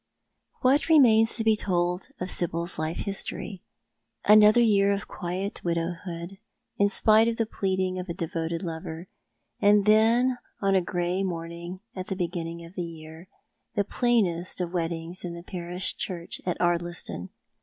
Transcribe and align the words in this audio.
What 0.61 0.89
remains 0.89 1.35
to 1.35 1.43
be 1.43 1.55
told 1.55 2.09
of 2.19 2.31
Sibyl's 2.31 2.79
life 2.79 2.97
history? 3.05 3.61
Another 4.25 4.59
year 4.59 4.91
of 4.93 5.07
quiet 5.07 5.63
widowhood, 5.63 6.39
in 6.79 6.89
spite 6.89 7.27
of 7.27 7.37
the 7.37 7.45
pleading 7.45 7.99
of 7.99 8.09
a 8.09 8.15
devoted 8.15 8.63
lover; 8.63 9.07
and 9.59 9.85
then, 9.85 10.39
on 10.59 10.73
a 10.73 10.81
grey 10.81 11.21
morning 11.23 11.81
at 11.95 12.07
the 12.07 12.15
beginning 12.15 12.65
of 12.65 12.73
the 12.73 12.81
year, 12.81 13.27
the 13.75 13.83
plainest 13.83 14.59
of 14.59 14.73
weddings 14.73 15.23
in 15.23 15.35
the 15.35 15.43
i^arish 15.43 15.95
church 15.95 16.41
at 16.47 16.57
Ardliston. 16.59 17.29